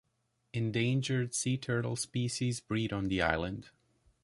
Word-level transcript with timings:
Endangered 0.51 1.35
sea 1.35 1.57
turtle 1.57 1.95
species 1.95 2.59
breed 2.59 2.91
on 2.91 3.07
the 3.07 3.21
island. 3.21 3.69